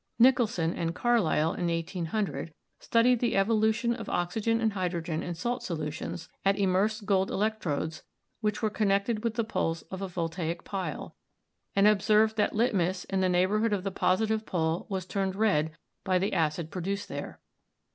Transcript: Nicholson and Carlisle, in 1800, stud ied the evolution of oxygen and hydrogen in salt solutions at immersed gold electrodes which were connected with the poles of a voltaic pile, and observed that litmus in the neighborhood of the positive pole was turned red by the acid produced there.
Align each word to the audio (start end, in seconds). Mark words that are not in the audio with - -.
Nicholson 0.17 0.73
and 0.73 0.95
Carlisle, 0.95 1.53
in 1.53 1.67
1800, 1.67 2.55
stud 2.79 3.05
ied 3.05 3.19
the 3.19 3.35
evolution 3.37 3.93
of 3.93 4.09
oxygen 4.09 4.59
and 4.59 4.73
hydrogen 4.73 5.21
in 5.21 5.35
salt 5.35 5.61
solutions 5.61 6.27
at 6.43 6.57
immersed 6.57 7.05
gold 7.05 7.29
electrodes 7.29 8.01
which 8.39 8.63
were 8.63 8.71
connected 8.71 9.23
with 9.23 9.35
the 9.35 9.43
poles 9.43 9.83
of 9.91 10.01
a 10.01 10.07
voltaic 10.07 10.63
pile, 10.63 11.15
and 11.75 11.87
observed 11.87 12.35
that 12.35 12.55
litmus 12.55 13.03
in 13.11 13.21
the 13.21 13.29
neighborhood 13.29 13.73
of 13.73 13.83
the 13.83 13.91
positive 13.91 14.43
pole 14.43 14.87
was 14.89 15.05
turned 15.05 15.35
red 15.35 15.69
by 16.03 16.17
the 16.17 16.33
acid 16.33 16.71
produced 16.71 17.07
there. 17.07 17.39